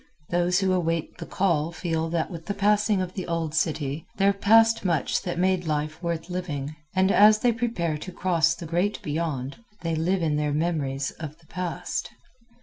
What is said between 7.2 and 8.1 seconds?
they prepare